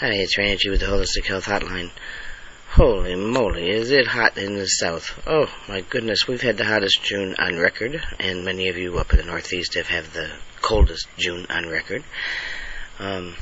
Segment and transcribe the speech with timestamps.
[0.00, 1.90] Hi, it's Randy with the Holistic Health Hotline.
[2.70, 5.22] Holy moly, is it hot in the south?
[5.26, 9.12] Oh my goodness, we've had the hottest June on record, and many of you up
[9.12, 10.30] in the northeast have had the
[10.62, 12.02] coldest June on record.
[12.98, 13.36] Um,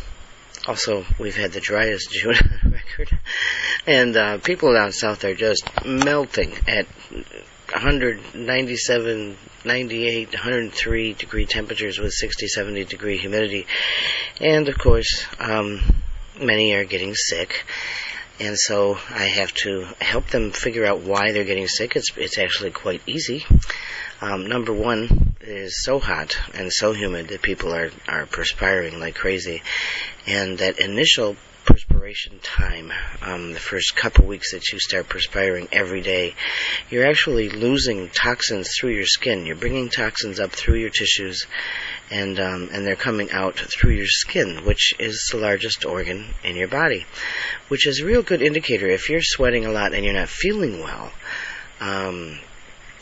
[0.66, 3.16] also, we've had the driest June on record,
[3.86, 6.88] and uh, people down south are just melting at
[7.72, 13.64] 197, 98, 103 degree temperatures with 60, 70 degree humidity,
[14.40, 15.80] and of course, um,
[16.40, 17.64] many are getting sick
[18.40, 21.96] and so I have to help them figure out why they're getting sick.
[21.96, 23.44] It's it's actually quite easy.
[24.20, 29.00] Um, number one it is so hot and so humid that people are are perspiring
[29.00, 29.62] like crazy,
[30.26, 36.00] and that initial perspiration time, um, the first couple weeks that you start perspiring every
[36.00, 36.34] day,
[36.88, 39.44] you're actually losing toxins through your skin.
[39.44, 41.46] You're bringing toxins up through your tissues,
[42.10, 46.56] and um, and they're coming out through your skin, which is the largest organ in
[46.56, 47.04] your body,
[47.68, 48.86] which is a real good indicator.
[48.86, 51.12] If you're sweating a lot and you're not feeling well,
[51.80, 52.38] um,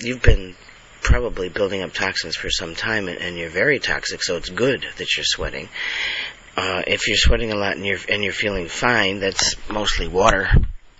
[0.00, 0.54] you've been
[1.02, 4.84] probably building up toxins for some time and, and, you're very toxic, so it's good
[4.96, 5.68] that you're sweating.
[6.56, 10.48] Uh, if you're sweating a lot and you're and you're feeling fine, that's mostly water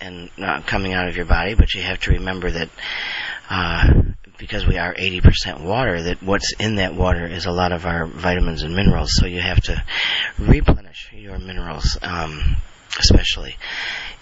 [0.00, 1.54] and not coming out of your body.
[1.54, 2.68] But you have to remember that
[3.48, 3.92] uh,
[4.38, 8.06] because we are 80% water, that what's in that water is a lot of our
[8.06, 9.10] vitamins and minerals.
[9.12, 9.82] So you have to
[10.38, 12.56] replenish your minerals, um,
[12.98, 13.56] especially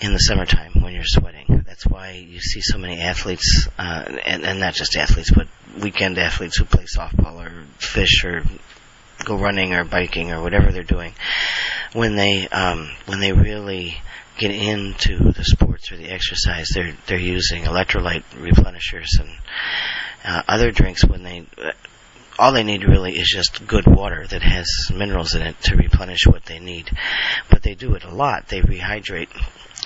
[0.01, 1.65] in the summertime when you're sweating.
[1.67, 5.49] That's why you see so many athletes, uh, and, and not just athletes, but
[5.81, 8.45] weekend athletes who play softball or fish or
[9.25, 11.15] go running or biking or whatever they're doing,
[11.93, 13.97] when they um, when they really
[14.37, 19.31] get into the sports or the exercise, they're they're using electrolyte replenishers and
[20.25, 21.47] uh, other drinks when they.
[21.59, 21.73] Uh,
[22.37, 26.27] all they need really is just good water that has minerals in it to replenish
[26.27, 26.91] what they need.
[27.49, 28.49] But they do it a lot.
[28.49, 29.29] They rehydrate.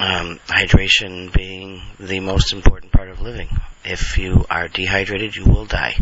[0.01, 3.49] Um, hydration being the most important part of living.
[3.85, 5.97] If you are dehydrated, you will die.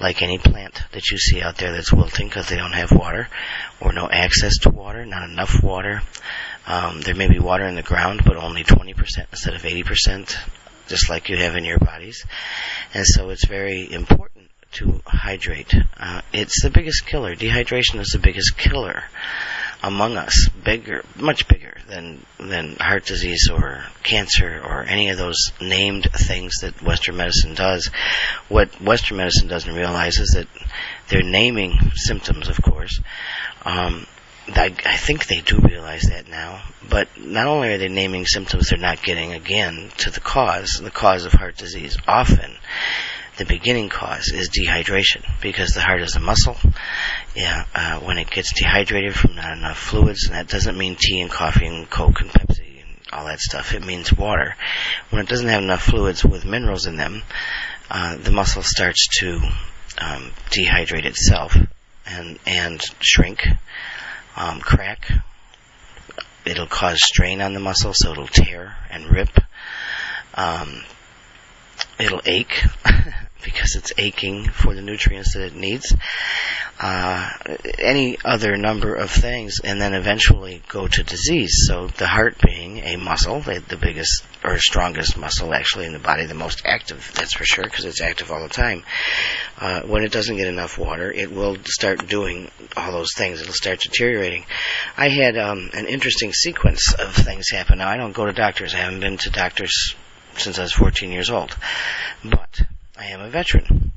[0.00, 3.28] Like any plant that you see out there that's wilting because they don't have water
[3.80, 6.02] or no access to water, not enough water.
[6.66, 8.94] Um, there may be water in the ground, but only 20%
[9.30, 10.36] instead of 80%,
[10.88, 12.24] just like you have in your bodies.
[12.94, 15.74] And so it's very important to hydrate.
[15.98, 17.34] Uh, it's the biggest killer.
[17.34, 19.04] Dehydration is the biggest killer
[19.82, 25.52] among us, bigger, much bigger than than heart disease or cancer or any of those
[25.60, 27.90] named things that Western medicine does.
[28.48, 30.46] What Western medicine doesn't realize is that
[31.08, 33.00] they're naming symptoms, of course.
[33.64, 34.06] Um,
[34.48, 38.68] I, I think they do realize that now, but not only are they naming symptoms,
[38.68, 41.96] they're not getting again to the cause, the cause of heart disease.
[42.08, 42.56] Often,
[43.38, 46.56] the beginning cause is dehydration because the heart is a muscle.
[47.34, 51.20] Yeah, uh, when it gets dehydrated from not enough fluids, and that doesn't mean tea
[51.20, 53.72] and coffee and Coke and Pepsi and all that stuff.
[53.72, 54.56] It means water.
[55.10, 57.22] When it doesn't have enough fluids with minerals in them,
[57.90, 59.40] uh, the muscle starts to
[59.98, 61.56] um, dehydrate itself
[62.06, 63.46] and and shrink,
[64.36, 65.10] um, crack.
[66.44, 69.30] It'll cause strain on the muscle, so it'll tear and rip.
[70.34, 70.82] Um,
[71.98, 72.64] it'll ache
[73.44, 75.94] because it's aching for the nutrients that it needs.
[76.80, 77.30] Uh,
[77.78, 81.64] any other number of things, and then eventually go to disease.
[81.68, 86.00] So the heart being a muscle, the, the biggest or strongest muscle actually in the
[86.00, 88.82] body, the most active, that's for sure, because it's active all the time.
[89.58, 93.40] Uh, when it doesn't get enough water, it will start doing all those things.
[93.40, 94.44] It'll start deteriorating.
[94.96, 97.78] I had um, an interesting sequence of things happen.
[97.78, 98.74] Now I don't go to doctors.
[98.74, 99.94] I haven't been to doctors
[100.36, 101.56] since I was 14 years old.
[102.24, 102.62] But
[102.98, 103.92] I am a veteran.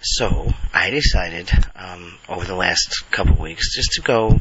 [0.00, 4.40] So I decided um, over the last couple of weeks just to go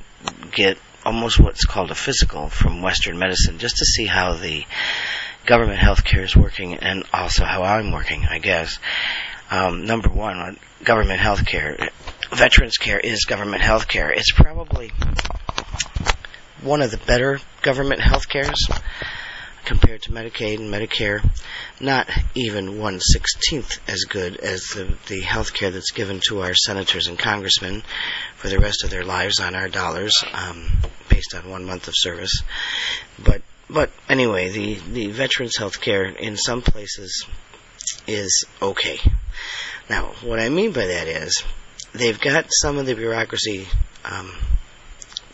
[0.52, 4.66] get almost what's called a physical from Western medicine, just to see how the
[5.46, 8.80] government health care is working and also how I'm working, I guess.
[9.52, 11.78] Um, number one, government health care,
[12.32, 14.10] veterans care is government health care.
[14.10, 14.92] It's probably
[16.62, 18.70] one of the better government health cares
[19.66, 21.22] compared to Medicaid and Medicare,
[21.82, 26.54] not even one sixteenth as good as the, the health care that's given to our
[26.56, 27.84] senators and congressmen
[28.38, 30.72] for the rest of their lives on our dollars, um,
[31.10, 32.42] based on one month of service.
[33.24, 37.26] But but anyway, the, the veterans health care in some places
[38.08, 39.00] is okay.
[39.92, 41.44] Now, what I mean by that is
[41.94, 43.68] they've got some of the bureaucracy
[44.06, 44.32] um,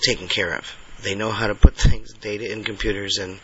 [0.01, 3.39] taken care of they know how to put things, data in computers, and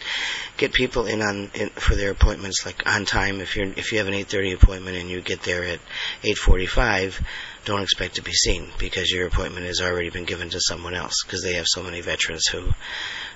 [0.57, 3.41] get people in on in, for their appointments like on time.
[3.41, 5.79] If you're if you have an 8:30 appointment and you get there at
[6.23, 7.23] 8:45,
[7.65, 11.23] don't expect to be seen because your appointment has already been given to someone else
[11.25, 12.69] because they have so many veterans who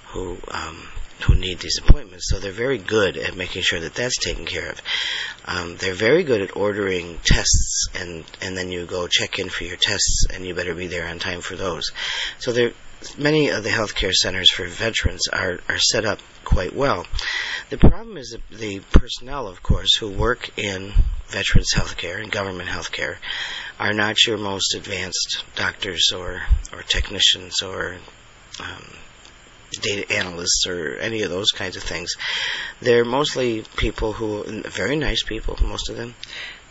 [0.08, 0.88] who um,
[1.22, 2.30] who need these appointments.
[2.30, 4.82] So they're very good at making sure that that's taken care of.
[5.46, 9.64] Um, they're very good at ordering tests, and and then you go check in for
[9.64, 11.92] your tests, and you better be there on time for those.
[12.40, 12.72] So there,
[13.18, 17.06] many of the healthcare centers for veterans are are set up quite well.
[17.70, 20.94] The problem is the, the personnel, of course, who work in
[21.28, 23.18] veterans healthcare and government healthcare
[23.80, 26.42] are not your most advanced doctors or
[26.72, 27.98] or technicians or
[28.60, 28.94] um,
[29.72, 32.14] data analysts or any of those kinds of things.
[32.82, 36.16] They're mostly people who very nice people, most of them,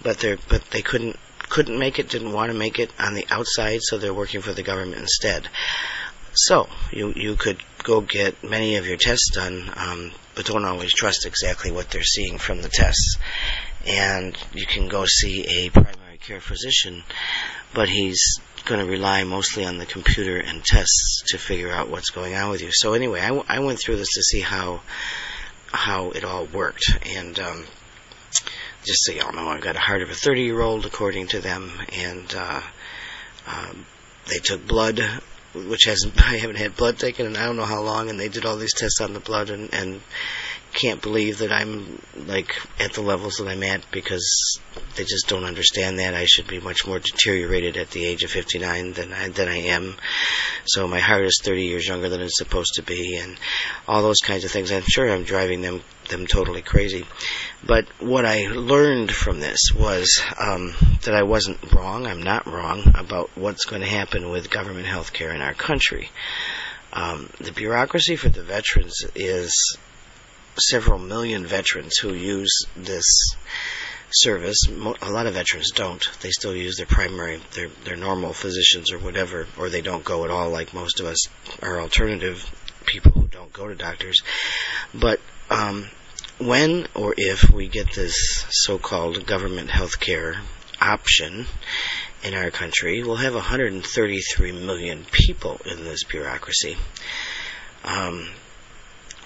[0.02, 3.26] but they're but they couldn't couldn't make it, didn't want to make it on the
[3.30, 5.48] outside, so they're working for the government instead.
[6.34, 10.92] So you you could go get many of your tests done, um, but don't always
[10.92, 13.16] trust exactly what they're seeing from the tests.
[13.86, 17.04] And you can go see a primary care physician,
[17.72, 22.10] but he's going to rely mostly on the computer and tests to figure out what's
[22.10, 22.70] going on with you.
[22.72, 24.82] So anyway, I, w- I went through this to see how
[25.72, 27.64] how it all worked, and um,
[28.84, 31.40] just so y'all know, I've got a heart of a 30 year old, according to
[31.40, 32.62] them, and uh,
[33.46, 33.86] um,
[34.28, 35.00] they took blood,
[35.54, 38.28] which hasn't I haven't had blood taken in I don't know how long, and they
[38.28, 40.00] did all these tests on the blood and and
[40.76, 44.60] can't believe that I'm like at the levels that I'm at because
[44.94, 46.14] they just don't understand that.
[46.14, 49.56] I should be much more deteriorated at the age of 59 than I, than I
[49.68, 49.94] am.
[50.66, 53.38] So my heart is 30 years younger than it's supposed to be, and
[53.88, 54.70] all those kinds of things.
[54.70, 57.06] I'm sure I'm driving them them totally crazy.
[57.66, 60.74] But what I learned from this was um,
[61.04, 62.06] that I wasn't wrong.
[62.06, 66.10] I'm not wrong about what's going to happen with government health care in our country.
[66.92, 69.78] Um, the bureaucracy for the veterans is
[70.58, 73.34] several million veterans who use this
[74.10, 74.58] service.
[74.68, 76.02] A lot of veterans don't.
[76.20, 80.24] They still use their primary, their their normal physicians or whatever, or they don't go
[80.24, 81.28] at all, like most of us
[81.62, 82.50] are alternative
[82.84, 84.22] people who don't go to doctors.
[84.94, 85.20] But
[85.50, 85.88] um,
[86.38, 90.36] when or if we get this so-called government health care
[90.80, 91.46] option
[92.22, 96.76] in our country, we'll have 133 million people in this bureaucracy,
[97.84, 98.28] um,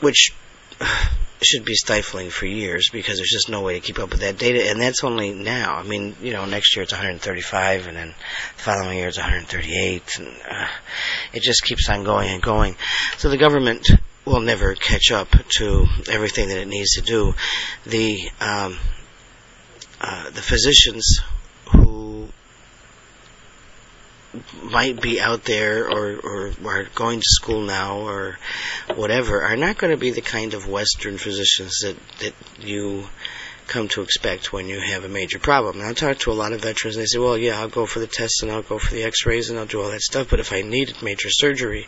[0.00, 0.32] which
[1.42, 4.38] should be stifling for years because there's just no way to keep up with that
[4.38, 5.76] data, and that's only now.
[5.76, 8.08] I mean, you know, next year it's 135, and then
[8.56, 10.68] the following year it's 138, and uh,
[11.32, 12.76] it just keeps on going and going.
[13.16, 13.88] So the government
[14.24, 17.34] will never catch up to everything that it needs to do.
[17.86, 18.78] The um,
[20.00, 21.20] uh, the physicians
[24.62, 28.38] might be out there or, or are going to school now or
[28.94, 33.06] whatever are not going to be the kind of Western physicians that, that you
[33.66, 35.80] come to expect when you have a major problem.
[35.80, 37.86] And I talk to a lot of veterans and they say, well, yeah, I'll go
[37.86, 40.28] for the tests and I'll go for the x-rays and I'll do all that stuff,
[40.28, 41.86] but if I needed major surgery,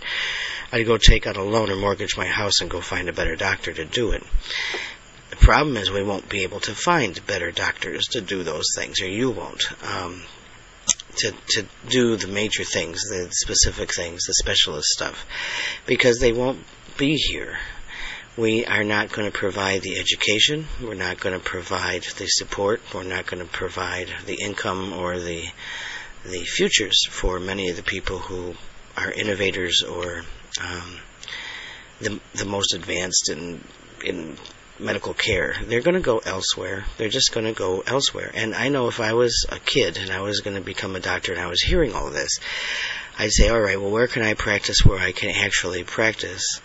[0.73, 3.37] I'd go take out a loan or mortgage my house and go find a better
[3.37, 4.23] doctor to do it.
[5.31, 9.01] The problem is we won't be able to find better doctors to do those things,
[9.01, 9.65] or you won't.
[9.85, 10.23] Um,
[11.17, 15.27] to, to do the major things, the specific things, the specialist stuff,
[15.87, 16.65] because they won't
[16.97, 17.59] be here.
[18.37, 22.81] We are not going to provide the education, we're not going to provide the support,
[22.95, 25.45] we're not going to provide the income or the
[26.25, 28.55] the futures for many of the people who
[28.97, 30.23] are innovators or
[30.61, 30.99] um,
[32.01, 33.63] the the most advanced in
[34.05, 34.37] in
[34.79, 35.55] medical care.
[35.65, 36.85] They're going to go elsewhere.
[36.97, 38.31] They're just going to go elsewhere.
[38.35, 41.01] And I know if I was a kid and I was going to become a
[41.01, 42.41] doctor and I was hearing all this,
[43.19, 46.61] I'd say, all right, well, where can I practice where I can actually practice,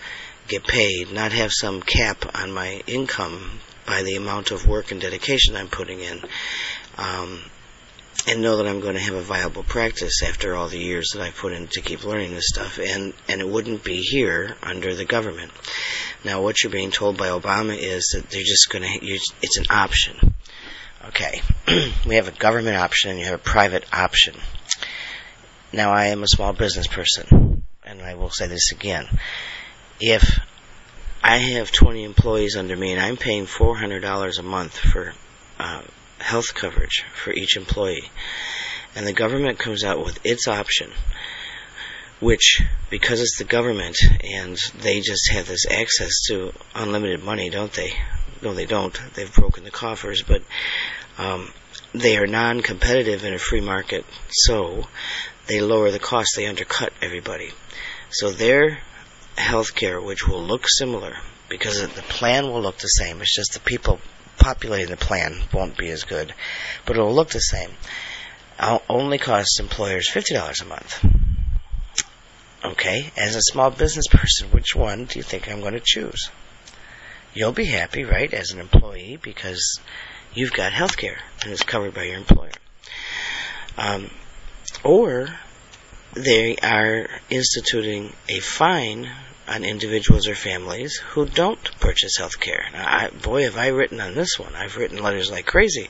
[0.48, 5.02] get paid, not have some cap on my income by the amount of work and
[5.02, 6.22] dedication I'm putting in.
[6.98, 7.42] Um,
[8.28, 11.22] and know that I'm going to have a viable practice after all the years that
[11.22, 14.96] I put in to keep learning this stuff, and and it wouldn't be here under
[14.96, 15.52] the government.
[16.24, 19.58] Now, what you're being told by Obama is that they're just going to use it's
[19.58, 20.34] an option.
[21.08, 21.42] Okay,
[22.06, 24.36] we have a government option and you have a private option.
[25.72, 29.08] Now, I am a small business person, and I will say this again:
[30.00, 30.40] if
[31.24, 35.14] I have 20 employees under me and I'm paying $400 a month for
[35.60, 35.82] uh,
[36.20, 38.10] health coverage for each employee.
[38.96, 40.92] And the government comes out with its option,
[42.20, 47.74] which, because it's the government and they just have this access to unlimited money, don't
[47.74, 47.94] they?
[48.42, 49.00] No, they don't.
[49.14, 50.42] They've broken the coffers, but
[51.18, 51.52] um,
[51.94, 54.88] they are non competitive in a free market, so
[55.48, 57.52] they lower the cost, they undercut everybody.
[58.10, 58.80] So their
[59.38, 61.16] health care, which will look similar,
[61.50, 64.00] because the plan will look the same, it's just the people
[64.38, 66.34] populating the plan won't be as good,
[66.86, 67.72] but it'll look the same.
[68.60, 71.06] I'll only cost employers $50 a month.
[72.65, 76.29] Okay, as a small business person, which one do you think I'm going to choose?
[77.34, 79.79] You'll be happy, right, as an employee because
[80.34, 82.51] you've got health care and it's covered by your employer.
[83.77, 84.10] Um,
[84.84, 85.29] or
[86.13, 89.10] they are instituting a fine
[89.48, 92.66] on individuals or families who don't purchase health care.
[93.22, 94.54] Boy, have I written on this one.
[94.56, 95.89] I've written letters like crazy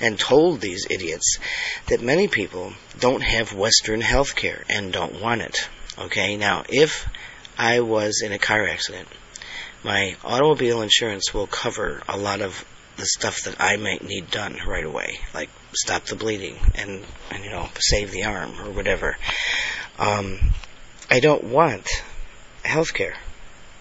[0.00, 1.38] and told these idiots
[1.88, 5.68] that many people don't have Western health care and don't want it.
[5.98, 7.06] Okay, now if
[7.58, 9.08] I was in a car accident,
[9.84, 12.64] my automobile insurance will cover a lot of
[12.96, 17.44] the stuff that I might need done right away, like stop the bleeding and, and
[17.44, 19.16] you know save the arm or whatever.
[19.98, 20.38] Um,
[21.10, 21.88] I don't want
[22.62, 23.16] health care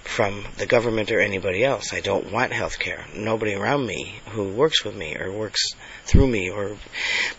[0.04, 1.94] from the government or anybody else.
[1.94, 3.06] I don't want health care.
[3.16, 5.62] Nobody around me who works with me or works
[6.06, 6.76] through me or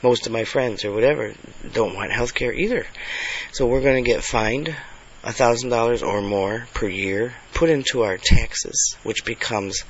[0.03, 1.35] most of my friends or whatever
[1.73, 2.87] don't want health care either.
[3.53, 4.75] So we're going to get fined
[5.25, 9.85] $1,000 or more per year put into our taxes, which becomes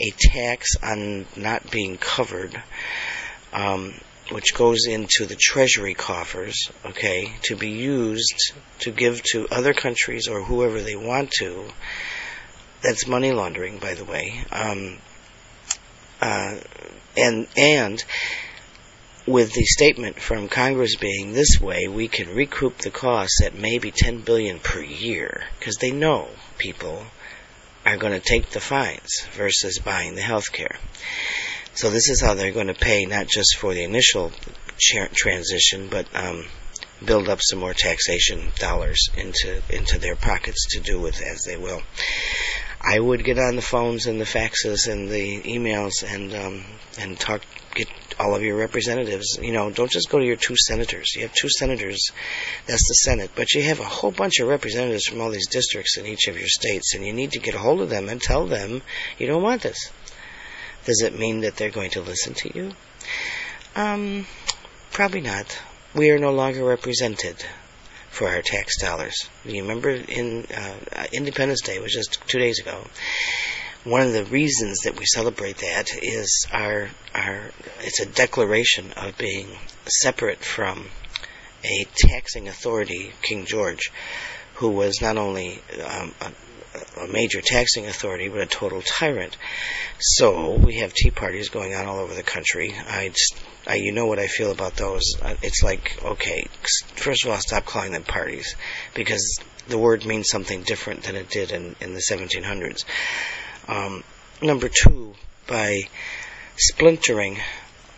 [0.00, 2.60] a tax on not being covered.
[3.52, 3.94] Um,
[4.32, 10.28] which goes into the treasury coffers, okay, to be used to give to other countries
[10.28, 11.68] or whoever they want to.
[12.82, 14.44] That's money laundering, by the way.
[14.50, 14.98] Um,
[16.20, 16.56] uh,
[17.16, 18.02] and and
[19.26, 23.90] with the statement from Congress being this way, we can recoup the costs at maybe
[23.90, 27.04] 10 billion per year because they know people
[27.84, 30.76] are going to take the fines versus buying the health care.
[31.74, 34.32] So this is how they're going to pay not just for the initial
[34.78, 36.44] transition, but um,
[37.04, 41.56] build up some more taxation dollars into into their pockets to do with as they
[41.56, 41.82] will.
[42.80, 46.64] I would get on the phones and the faxes and the emails and um,
[46.98, 47.42] and talk
[47.74, 47.88] get
[48.18, 49.38] all of your representatives.
[49.40, 51.14] You know, don't just go to your two senators.
[51.14, 52.10] You have two senators,
[52.66, 55.96] that's the Senate, but you have a whole bunch of representatives from all these districts
[55.96, 58.20] in each of your states, and you need to get a hold of them and
[58.20, 58.82] tell them
[59.18, 59.90] you don't want this.
[60.84, 62.72] Does it mean that they're going to listen to you?
[63.76, 64.26] Um,
[64.90, 65.58] probably not.
[65.94, 67.44] We are no longer represented
[68.10, 69.28] for our tax dollars.
[69.44, 72.84] You remember in uh, Independence Day was just two days ago.
[73.84, 79.18] One of the reasons that we celebrate that is our our it's a declaration of
[79.18, 79.48] being
[79.86, 80.86] separate from
[81.64, 83.90] a taxing authority, King George,
[84.54, 86.14] who was not only um,
[87.00, 89.36] a, major taxing authority, but a total tyrant.
[89.98, 92.74] So we have tea parties going on all over the country.
[92.76, 93.12] I,
[93.66, 95.14] I you know what I feel about those.
[95.42, 96.46] It's like, okay,
[96.96, 98.56] first of all, stop calling them parties
[98.94, 99.38] because
[99.68, 102.84] the word means something different than it did in, in the 1700s.
[103.68, 104.02] Um,
[104.40, 105.14] number two,
[105.46, 105.82] by
[106.56, 107.38] splintering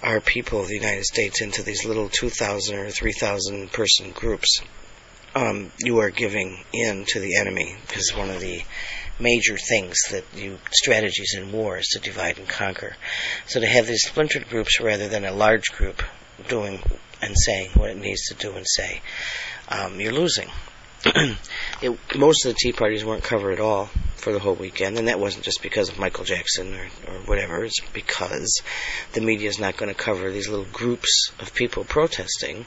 [0.02, 4.60] our people of the United States into these little 2,000 or 3,000 person groups,
[5.34, 8.62] um, you are giving in to the enemy because one of the
[9.18, 12.96] major things that you strategies in war is to divide and conquer.
[13.46, 16.02] So to have these splintered groups rather than a large group
[16.48, 16.80] doing
[17.22, 19.00] and saying what it needs to do and say,
[19.68, 20.48] um, you're losing.
[21.82, 25.08] it, most of the tea parties weren't covered at all for the whole weekend, and
[25.08, 27.62] that wasn't just because of Michael Jackson or, or whatever.
[27.62, 28.62] It's because
[29.12, 32.64] the media is not going to cover these little groups of people protesting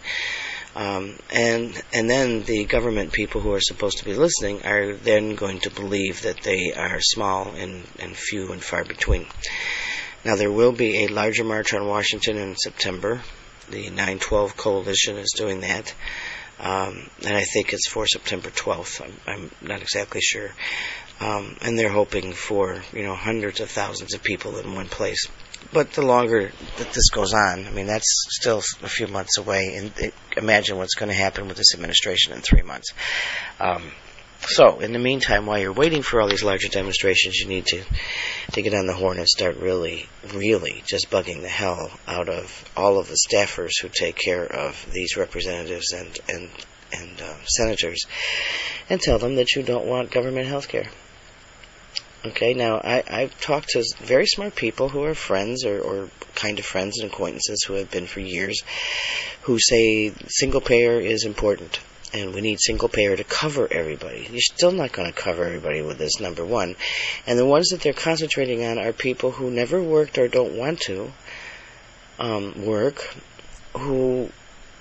[0.77, 5.33] um, and and then the government people who are supposed to be listening are then
[5.33, 9.25] going to believe that they are small and, and few and far between.
[10.23, 13.21] Now there will be a larger march on Washington in September.
[13.71, 15.95] The 912 coalition is doing that.
[16.59, 19.01] Um, and I think it's for September 12th.
[19.01, 20.51] I'm, I'm not exactly sure.
[21.19, 25.27] Um, and they're hoping for you know hundreds of thousands of people in one place
[25.73, 29.75] but the longer that this goes on, I mean, that's still a few months away.
[29.75, 32.93] And imagine what's going to happen with this administration in three months.
[33.59, 33.91] Um,
[34.39, 37.83] so, in the meantime, while you're waiting for all these larger demonstrations, you need to
[38.51, 42.71] to get on the horn and start really, really just bugging the hell out of
[42.77, 46.49] all of the staffers who take care of these representatives and and
[46.93, 48.05] and uh, senators,
[48.89, 50.87] and tell them that you don't want government health care.
[52.27, 56.59] Okay, now I, I've talked to very smart people who are friends or, or kind
[56.59, 58.63] of friends and acquaintances who have been for years
[59.43, 61.79] who say single payer is important
[62.13, 64.27] and we need single payer to cover everybody.
[64.29, 66.75] You're still not going to cover everybody with this, number one.
[67.25, 70.81] And the ones that they're concentrating on are people who never worked or don't want
[70.81, 71.13] to
[72.19, 73.07] um, work,
[73.77, 74.29] who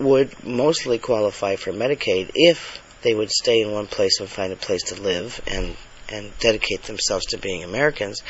[0.01, 4.57] would mostly qualify for Medicaid if they would stay in one place and find a
[4.57, 5.77] place to live and
[6.09, 8.23] and dedicate themselves to being Americans,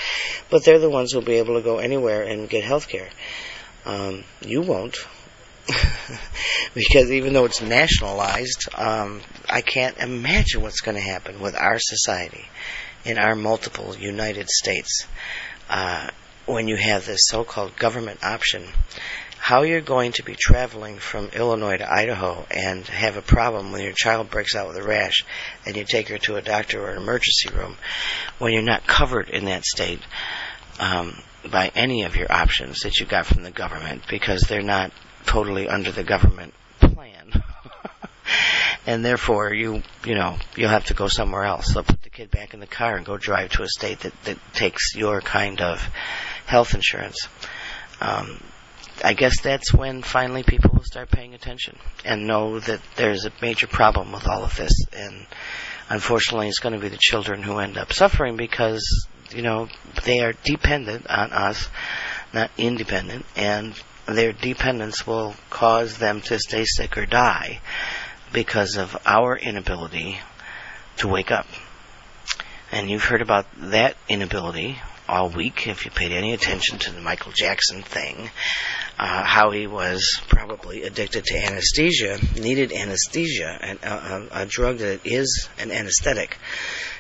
[0.50, 3.09] but they're the ones who'll be able to go anywhere and get health care.
[3.85, 4.97] Um, you won't.
[6.75, 11.78] because even though it's nationalized, um, I can't imagine what's going to happen with our
[11.78, 12.47] society
[13.04, 15.06] in our multiple United States
[15.68, 16.11] uh,
[16.47, 18.64] when you have this so-called government option.
[19.46, 23.80] How you're going to be traveling from Illinois to Idaho and have a problem when
[23.80, 25.24] your child breaks out with a rash
[25.64, 27.76] and you take her to a doctor or an emergency room
[28.40, 30.00] when you're not covered in that state
[30.80, 34.90] um, by any of your options that you got from the government because they're not
[35.26, 37.40] totally under the government plan.
[38.86, 41.72] and therefore you you know you'll have to go somewhere else.
[41.72, 44.24] They'll put the kid back in the car and go drive to a state that
[44.24, 45.80] that takes your kind of
[46.46, 47.28] health insurance.
[48.00, 48.40] Um,
[49.04, 53.32] I guess that's when finally people will start paying attention and know that there's a
[53.42, 54.72] major problem with all of this.
[54.92, 55.26] And
[55.88, 59.68] unfortunately, it's going to be the children who end up suffering because you know
[60.04, 61.68] they are dependent on us,
[62.32, 63.74] not independent, and
[64.06, 67.60] their dependence will cause them to stay sick or die
[68.32, 70.18] because of our inability
[70.98, 71.46] to wake up.
[72.72, 77.00] And you've heard about that inability all week if you paid any attention to the
[77.00, 78.30] Michael Jackson thing.
[78.98, 84.78] Uh, how he was probably addicted to anesthesia, needed anesthesia, and uh, a, a drug
[84.78, 86.38] that is an anesthetic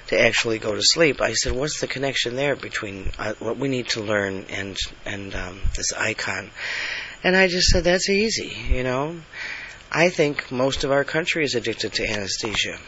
[0.08, 1.22] to actually go to sleep.
[1.22, 4.76] I said, "What's the connection there between uh, what we need to learn and
[5.06, 6.50] and um, this icon?"
[7.24, 9.16] And I just said, "That's easy, you know."
[9.90, 12.78] I think most of our country is addicted to anesthesia.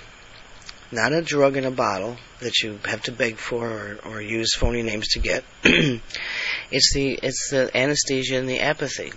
[0.90, 4.54] Not a drug in a bottle that you have to beg for or, or use
[4.54, 5.44] phony names to get.
[5.62, 9.12] it's the it's the anesthesia and the apathy.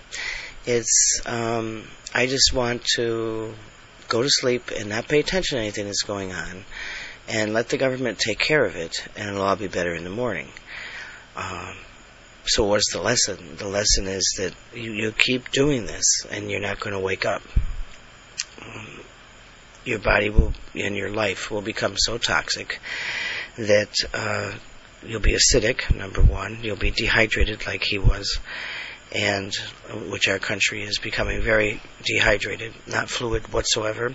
[0.65, 3.53] It's um, I just want to
[4.09, 6.65] go to sleep and not pay attention to anything that's going on,
[7.29, 10.09] and let the government take care of it, and it'll all be better in the
[10.09, 10.49] morning.
[11.37, 11.77] Um,
[12.45, 13.55] so what's the lesson?
[13.55, 17.25] The lesson is that you, you keep doing this, and you're not going to wake
[17.25, 17.43] up
[19.85, 22.79] your body will and your life will become so toxic
[23.57, 24.51] that uh,
[25.05, 25.93] you'll be acidic.
[25.95, 28.39] Number one, you'll be dehydrated like he was,
[29.13, 29.53] and
[30.09, 34.13] which our country is becoming very dehydrated, not fluid whatsoever,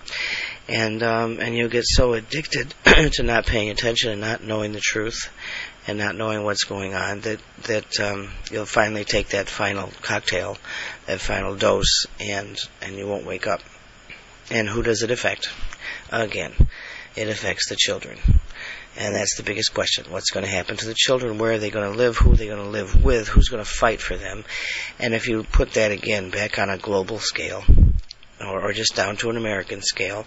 [0.68, 2.74] and um, and you'll get so addicted
[3.12, 5.30] to not paying attention and not knowing the truth.
[5.88, 10.58] And not knowing what's going on, that that um, you'll finally take that final cocktail,
[11.06, 13.60] that final dose, and and you won't wake up.
[14.50, 15.50] And who does it affect?
[16.10, 16.52] Again,
[17.16, 18.18] it affects the children.
[18.98, 20.06] And that's the biggest question.
[20.08, 21.38] What's going to happen to the children?
[21.38, 22.16] Where are they going to live?
[22.16, 23.28] Who are they going to live with?
[23.28, 24.44] Who's going to fight for them?
[24.98, 27.62] And if you put that again back on a global scale,
[28.40, 30.26] or, or just down to an American scale,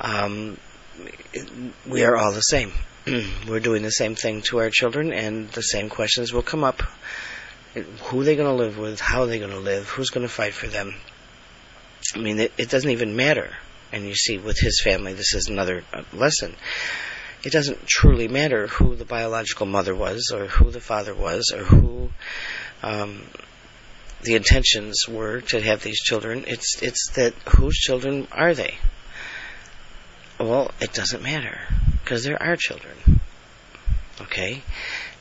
[0.00, 0.56] um,
[1.86, 2.72] we are all the same.
[3.48, 6.82] We're doing the same thing to our children, and the same questions will come up.
[8.04, 9.00] Who are they going to live with?
[9.00, 9.88] How are they going to live?
[9.88, 10.94] Who's going to fight for them?
[12.14, 13.50] I mean, it, it doesn't even matter.
[13.92, 16.54] And you see, with his family, this is another uh, lesson.
[17.44, 21.62] It doesn't truly matter who the biological mother was, or who the father was, or
[21.62, 22.10] who
[22.82, 23.22] um,
[24.22, 26.44] the intentions were to have these children.
[26.46, 28.74] It's it's that whose children are they?
[30.38, 31.60] Well, it doesn't matter
[32.02, 33.20] because they're our children.
[34.22, 34.62] Okay,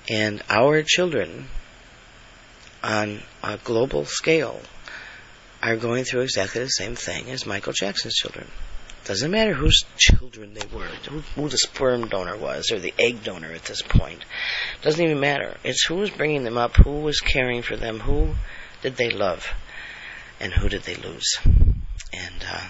[0.09, 1.47] and our children
[2.83, 4.59] on a global scale
[5.61, 8.47] are going through exactly the same thing as Michael Jackson's children.
[9.05, 13.23] Doesn't matter whose children they were, who, who the sperm donor was, or the egg
[13.23, 14.25] donor at this point.
[14.81, 15.57] Doesn't even matter.
[15.63, 18.33] It's who was bringing them up, who was caring for them, who
[18.81, 19.47] did they love,
[20.39, 21.37] and who did they lose.
[21.45, 22.67] And uh,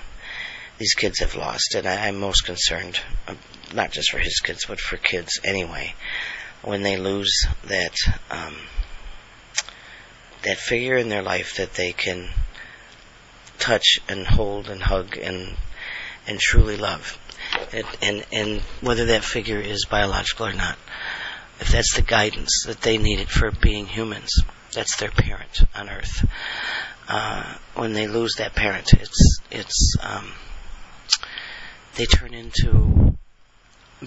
[0.77, 3.35] these kids have lost, and I, I'm most concerned, uh,
[3.73, 5.93] not just for his kids, but for kids anyway,
[6.63, 7.95] when they lose that
[8.29, 8.55] um,
[10.43, 12.29] that figure in their life that they can
[13.59, 15.55] touch and hold and hug and
[16.27, 17.19] and truly love.
[17.71, 20.77] And, and and whether that figure is biological or not,
[21.59, 24.31] if that's the guidance that they needed for being humans,
[24.73, 26.27] that's their parent on earth.
[27.07, 30.31] Uh, when they lose that parent, it's it's um,
[31.95, 33.15] they turn into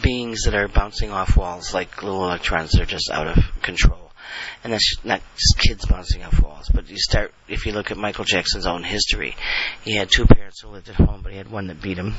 [0.00, 2.72] beings that are bouncing off walls like little electrons.
[2.72, 4.07] They're just out of control
[4.64, 6.70] and that's not just kids bouncing off walls.
[6.72, 9.36] But you start if you look at Michael Jackson's own history,
[9.84, 12.14] he had two parents who lived at home, but he had one that beat him.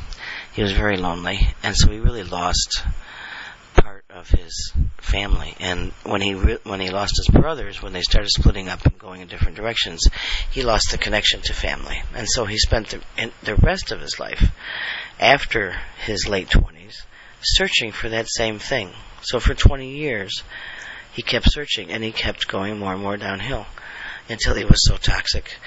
[0.54, 2.84] He was very lonely, and so he really lost
[3.76, 5.56] part of his family.
[5.60, 8.98] And when he re- when he lost his brothers, when they started splitting up and
[8.98, 10.08] going in different directions,
[10.52, 14.20] he lost the connection to family, and so he spent the, the rest of his
[14.20, 14.52] life
[15.20, 17.06] after his late twenties
[17.42, 18.90] searching for that same thing.
[19.22, 20.44] So for 20 years,
[21.20, 23.66] he kept searching and he kept going more and more downhill
[24.30, 25.58] until he was so toxic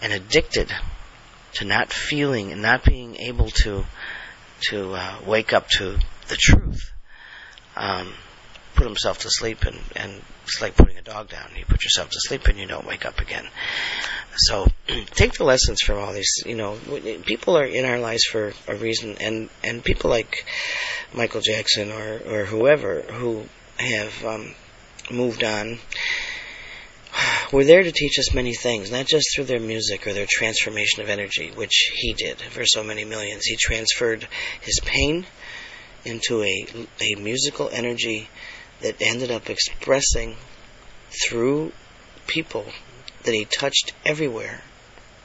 [0.00, 0.74] and addicted
[1.52, 3.84] to not feeling and not being able to
[4.70, 5.98] to uh, wake up to
[6.28, 6.94] the truth.
[7.76, 8.14] Um,
[8.74, 11.50] put himself to sleep, and, and it's like putting a dog down.
[11.58, 13.46] You put yourself to sleep, and you don't wake up again.
[14.34, 14.66] So
[15.10, 16.42] take the lessons from all these.
[16.46, 16.78] You know,
[17.26, 20.46] people are in our lives for a reason, and and people like
[21.12, 23.44] Michael Jackson or or whoever who
[23.76, 24.54] have um,
[25.10, 25.78] moved on
[27.52, 31.02] were there to teach us many things, not just through their music or their transformation
[31.02, 33.44] of energy, which he did for so many millions.
[33.44, 34.26] He transferred
[34.62, 35.26] his pain
[36.04, 36.66] into a,
[37.00, 38.28] a musical energy
[38.80, 40.36] that ended up expressing
[41.24, 41.72] through
[42.26, 42.66] people
[43.24, 44.62] that he touched everywhere,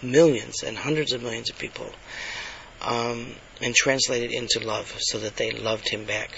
[0.01, 1.91] millions and hundreds of millions of people,
[2.81, 6.29] um, and translated into love so that they loved him back.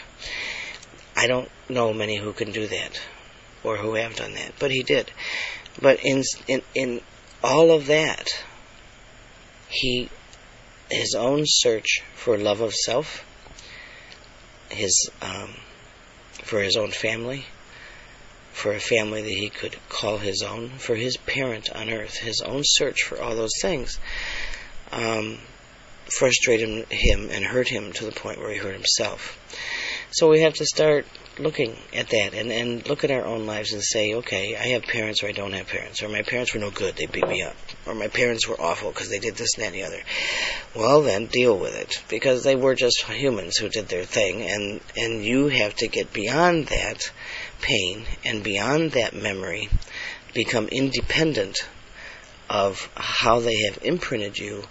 [1.18, 3.02] I don't know many who can do that
[3.64, 5.12] or who have done that, but he did.
[5.82, 7.02] But in in in
[7.44, 8.28] all of that,
[9.70, 10.10] he
[10.90, 13.24] his own search for love of self,
[14.70, 15.56] his um,
[16.44, 17.46] for his own family,
[18.52, 22.42] for a family that he could call his own, for his parent on earth, his
[22.42, 24.00] own search for all those things,
[24.92, 25.38] um,
[26.06, 29.38] frustrated him and hurt him to the point where he hurt himself.
[30.12, 31.06] So we have to start
[31.38, 34.84] looking at that and, and look at our own lives and say, okay, I have
[34.84, 37.44] parents or I don't have parents, or my parents were no good, they beat me
[37.44, 40.02] up, or my parents were awful because they did this and that and the other.
[40.76, 44.82] Well, then deal with it because they were just humans who did their thing, and
[44.98, 47.12] and you have to get beyond that
[47.62, 49.70] pain and beyond that memory,
[50.34, 51.58] become independent
[52.50, 54.64] of how they have imprinted you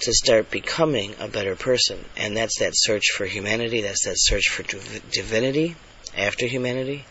[0.00, 2.04] to start becoming a better person.
[2.16, 5.76] And that's that search for humanity, that's that search for divinity
[6.16, 7.04] after humanity,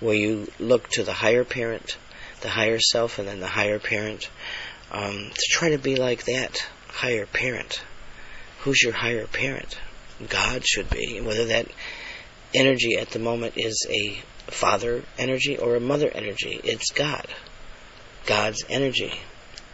[0.00, 1.96] where you look to the higher parent,
[2.40, 4.28] the higher self, and then the higher parent,
[4.90, 6.56] um, to try to be like that
[6.88, 7.82] higher parent.
[8.60, 9.78] Who's your higher parent?
[10.28, 11.20] God should be.
[11.20, 11.66] Whether that
[12.54, 17.26] energy at the moment is a father energy or a mother energy, it's God.
[18.26, 19.12] God's energy.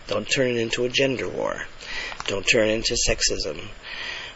[0.06, 1.62] Don't turn it into a gender war.
[2.26, 3.68] Don't turn it into sexism.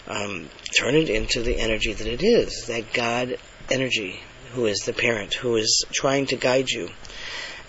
[0.06, 0.48] Um,
[0.78, 3.38] turn it into the energy that it is, that God
[3.70, 4.20] energy,
[4.52, 6.90] who is the parent, who is trying to guide you.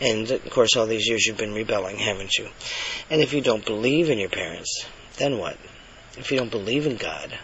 [0.01, 2.49] And of course, all these years you've been rebelling, haven't you?
[3.09, 4.85] And if you don't believe in your parents,
[5.17, 5.57] then what?
[6.17, 7.37] If you don't believe in God,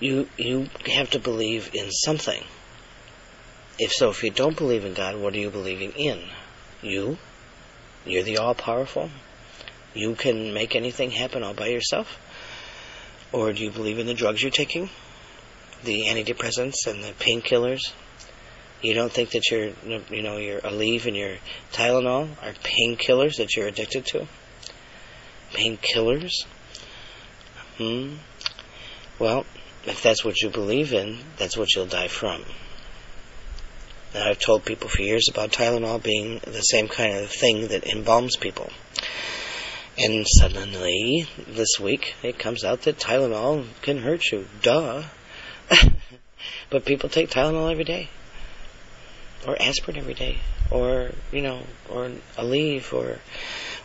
[0.00, 2.42] you you have to believe in something.
[3.78, 6.22] If so, if you don't believe in God, what are you believing in?
[6.82, 7.18] You?
[8.04, 9.10] You're the all powerful?
[9.94, 12.18] You can make anything happen all by yourself?
[13.32, 14.90] Or do you believe in the drugs you're taking?
[15.84, 17.92] The antidepressants and the painkillers?
[18.82, 19.70] You don't think that your,
[20.10, 21.36] you know, your Aleve and your
[21.72, 24.26] Tylenol are painkillers that you're addicted to?
[25.52, 26.44] Painkillers?
[27.78, 28.16] Hmm?
[29.18, 29.46] Well,
[29.86, 32.44] if that's what you believe in, that's what you'll die from.
[34.14, 37.84] Now, I've told people for years about Tylenol being the same kind of thing that
[37.84, 38.70] embalms people.
[39.96, 44.46] And suddenly, this week, it comes out that Tylenol can hurt you.
[44.60, 45.04] Duh.
[46.70, 48.08] but people take Tylenol every day.
[49.46, 50.40] Or aspirin every day.
[50.70, 53.18] Or, you know, or Aleve or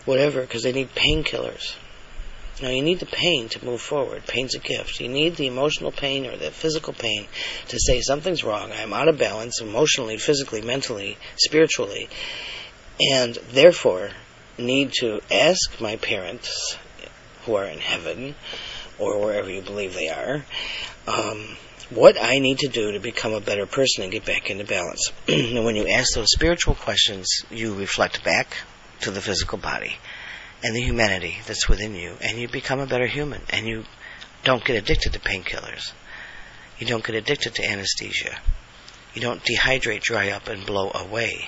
[0.05, 1.75] whatever, because they need painkillers.
[2.61, 4.25] Now, you need the pain to move forward.
[4.25, 4.99] Pain's a gift.
[4.99, 7.27] You need the emotional pain or the physical pain
[7.67, 8.71] to say something's wrong.
[8.71, 12.09] I'm out of balance emotionally, physically, mentally, spiritually.
[12.99, 14.09] And therefore,
[14.59, 16.77] need to ask my parents
[17.45, 18.35] who are in heaven
[18.97, 20.45] or wherever you believe they are
[21.07, 21.57] um,
[21.89, 25.11] what I need to do to become a better person and get back into balance.
[25.27, 28.57] and when you ask those spiritual questions, you reflect back
[29.01, 29.95] to the physical body
[30.63, 33.85] and the humanity that's within you, and you become a better human, and you
[34.43, 35.93] don't get addicted to painkillers.
[36.77, 38.37] You don't get addicted to anesthesia.
[39.13, 41.47] You don't dehydrate, dry up, and blow away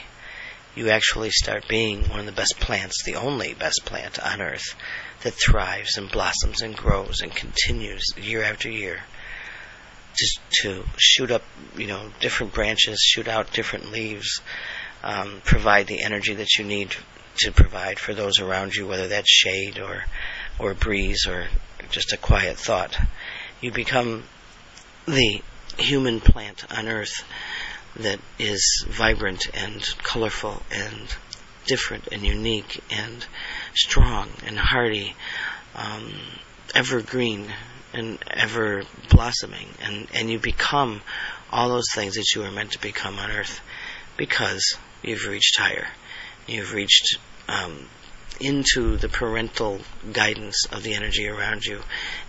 [0.76, 4.76] you actually start being one of the best plants, the only best plant on earth
[5.24, 9.02] that thrives and blossoms and grows and continues year after year
[10.18, 11.44] just to shoot up,
[11.78, 14.42] you know, different branches, shoot out different leaves,
[15.04, 16.96] um, provide the energy that you need
[17.38, 20.04] to provide for those around you, whether that's shade or
[20.60, 21.48] or breeze or
[21.90, 22.98] just a quiet thought.
[23.62, 24.24] You become
[25.08, 25.42] the
[25.78, 27.24] human plant on earth
[27.98, 31.16] that is vibrant and colorful and
[31.66, 33.26] different and unique and
[33.74, 35.16] strong and hardy,
[35.76, 36.14] um,
[36.74, 37.52] evergreen
[37.94, 41.02] and ever blossoming, and, and you become
[41.52, 43.60] all those things that you were meant to become on earth
[44.18, 45.88] because you've reached higher.
[46.48, 47.18] You've reached
[47.50, 47.88] um,
[48.42, 49.80] into the parental
[50.12, 51.82] guidance of the energy around you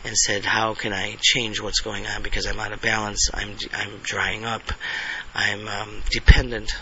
[0.04, 2.22] and said, how can I change what's going on?
[2.22, 4.62] Because I'm out of balance, I'm, I'm drying up,
[5.34, 6.72] I'm um, dependent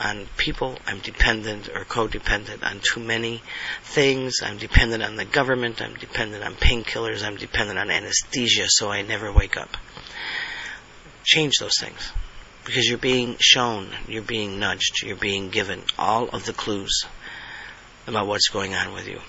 [0.00, 3.42] on people, I'm dependent or codependent on too many
[3.82, 8.90] things, I'm dependent on the government, I'm dependent on painkillers, I'm dependent on anesthesia so
[8.90, 9.76] I never wake up.
[11.24, 12.12] Change those things.
[12.64, 17.04] Because you're being shown, you're being nudged, you're being given all of the clues
[18.08, 19.20] about what's going on with you.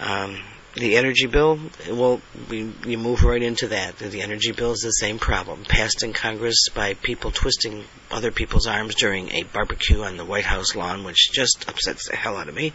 [0.00, 0.42] Um,
[0.74, 1.58] the energy bill,
[1.90, 3.96] well, we, you move right into that.
[3.96, 8.66] The energy bill is the same problem, passed in Congress by people twisting other people's
[8.66, 12.48] arms during a barbecue on the White House lawn, which just upsets the hell out
[12.48, 12.74] of me.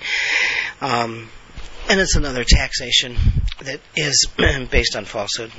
[0.81, 1.29] Um,
[1.89, 3.17] and it's another taxation
[3.63, 4.27] that is
[4.71, 5.51] based on falsehood.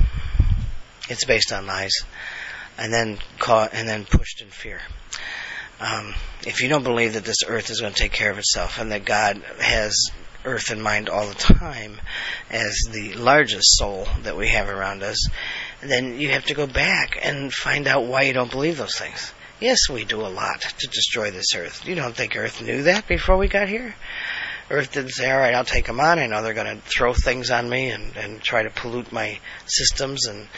[1.08, 1.94] It's based on lies,
[2.76, 4.80] and then caught and then pushed in fear.
[5.82, 6.14] Um,
[6.46, 8.92] if you don't believe that this earth is going to take care of itself and
[8.92, 10.10] that God has
[10.44, 12.00] earth in mind all the time
[12.50, 15.28] as the largest soul that we have around us,
[15.80, 19.32] then you have to go back and find out why you don't believe those things.
[19.60, 21.86] Yes, we do a lot to destroy this earth.
[21.86, 23.94] You don't think Earth knew that before we got here?
[24.72, 26.18] Earth didn't say, all right, I'll take them on.
[26.18, 29.38] I know they're going to throw things on me and, and try to pollute my
[29.66, 30.48] systems and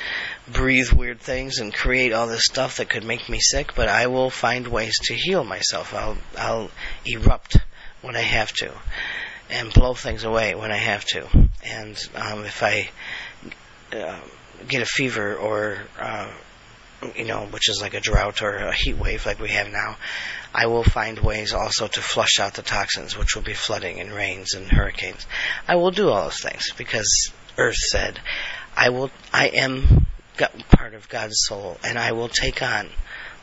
[0.47, 4.07] breathe weird things and create all this stuff that could make me sick, but I
[4.07, 5.93] will find ways to heal myself.
[5.93, 6.71] I'll, I'll
[7.05, 7.57] erupt
[8.03, 8.71] when I have to
[9.51, 11.27] and blow things away when I have to.
[11.65, 12.91] And um, if I
[13.93, 14.21] uh,
[14.69, 16.31] get a fever or uh,
[17.17, 19.97] you know, which is like a drought or a heat wave like we have now,
[20.55, 24.13] I will find ways also to flush out the toxins, which will be flooding and
[24.13, 25.27] rains and hurricanes.
[25.67, 28.21] I will do all those things because Earth said,
[28.77, 30.07] I will, I am
[30.71, 32.89] part of God's soul and I will take on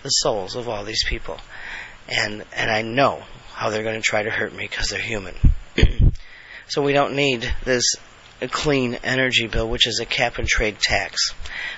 [0.04, 1.38] the souls of all these people.
[2.08, 5.36] And, and I know how they're going to try to hurt me because they're human.
[6.68, 7.84] so we don't need this
[8.48, 11.34] clean energy bill, which is a cap and trade tax,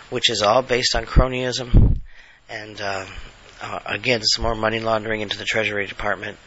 [0.09, 1.97] which is all based on cronyism
[2.49, 3.05] and uh,
[3.61, 6.37] uh, again some more money laundering into the Treasury Department,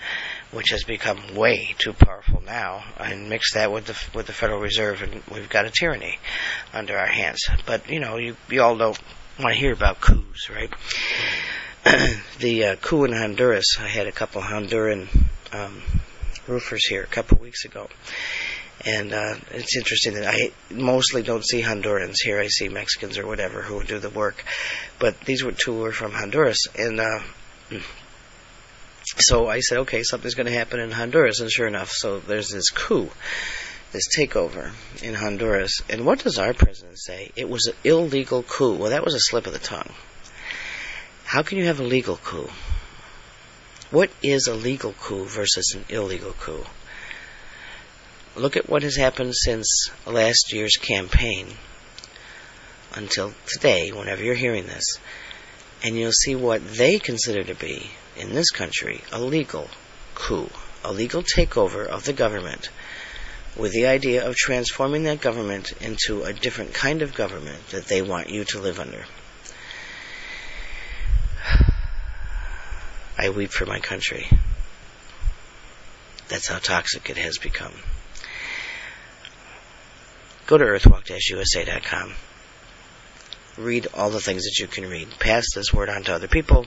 [0.52, 4.60] which has become way too powerful now, and mix that with the with the Federal
[4.60, 6.18] Reserve, and we've got a tyranny
[6.72, 7.40] under our hands.
[7.64, 8.98] But you know, you you all don't
[9.38, 10.72] want to hear about coups, right?
[12.38, 13.76] the uh, coup in Honduras.
[13.78, 15.08] I had a couple Honduran
[15.52, 15.82] um,
[16.46, 17.88] roofers here a couple weeks ago.
[18.84, 22.38] And uh, it's interesting that I mostly don't see Hondurans here.
[22.38, 24.44] I see Mexicans or whatever who do the work.
[24.98, 26.66] But these were two were from Honduras.
[26.78, 27.20] And uh,
[29.16, 31.40] so I said, okay, something's going to happen in Honduras.
[31.40, 33.10] And sure enough, so there's this coup,
[33.92, 35.82] this takeover in Honduras.
[35.88, 37.32] And what does our president say?
[37.34, 38.76] It was an illegal coup.
[38.76, 39.92] Well, that was a slip of the tongue.
[41.24, 42.50] How can you have a legal coup?
[43.90, 46.64] What is a legal coup versus an illegal coup?
[48.36, 51.54] Look at what has happened since last year's campaign
[52.94, 54.84] until today, whenever you're hearing this,
[55.82, 59.70] and you'll see what they consider to be, in this country, a legal
[60.14, 60.50] coup,
[60.84, 62.68] a legal takeover of the government
[63.56, 68.02] with the idea of transforming that government into a different kind of government that they
[68.02, 69.06] want you to live under.
[73.16, 74.28] I weep for my country.
[76.28, 77.72] That's how toxic it has become.
[80.46, 82.14] Go to earthwalk-usa.com.
[83.58, 85.08] Read all the things that you can read.
[85.18, 86.66] Pass this word on to other people.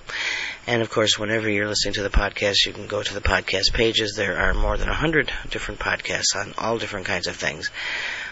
[0.65, 3.73] And of course, whenever you're listening to the podcast, you can go to the podcast
[3.73, 4.15] pages.
[4.15, 7.69] There are more than a hundred different podcasts on all different kinds of things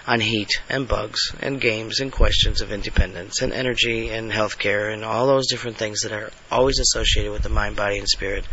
[0.07, 5.05] on heat and bugs and games and questions of independence and energy and healthcare and
[5.05, 8.45] all those different things that are always associated with the mind, body, and spirit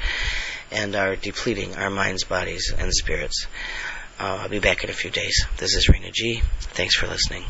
[0.71, 3.47] and are depleting our minds, bodies, and spirits.
[4.19, 5.47] Uh, I'll be back in a few days.
[5.57, 6.43] This is Rena G.
[6.61, 7.45] Thanks for listening.